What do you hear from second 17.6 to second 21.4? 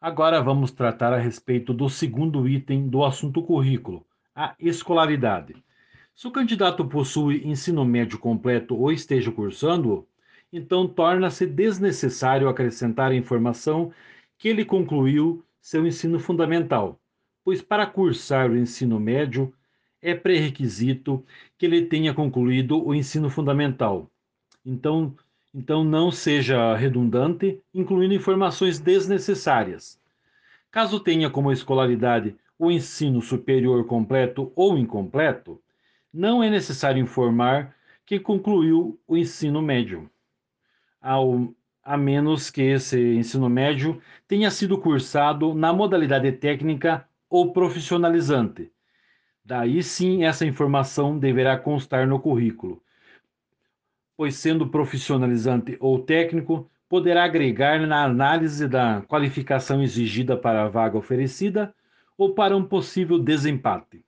para cursar o ensino médio é pré-requisito